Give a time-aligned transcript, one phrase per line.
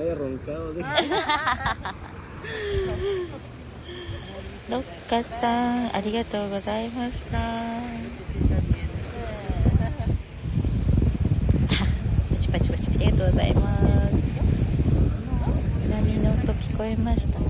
[0.00, 0.72] no haya roncado.
[0.72, 0.82] De...
[4.70, 7.38] ロッカさん、ありがとうございました。
[12.30, 13.78] パチパチパチありがとうございま
[14.18, 14.26] す。
[15.90, 17.49] 波の音聞こえました。